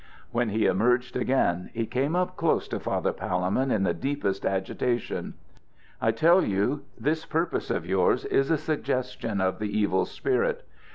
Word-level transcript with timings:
When 0.31 0.49
he 0.49 0.65
emerged 0.65 1.15
again, 1.15 1.69
he 1.75 1.85
came 1.85 2.15
up 2.15 2.35
close 2.35 2.67
to 2.69 2.79
Father 2.79 3.13
Palemon 3.13 3.69
in 3.69 3.83
the 3.83 3.93
deepest 3.93 4.47
agitation. 4.47 5.35
"I 6.01 6.09
tell 6.11 6.43
you 6.43 6.81
this 6.99 7.23
purpose 7.27 7.69
of 7.69 7.85
yours 7.85 8.25
is 8.25 8.49
a 8.49 8.57
suggestion 8.57 9.39
of 9.39 9.59
the 9.59 9.69
Evil 9.79 10.05
Spirit. 10.07 10.65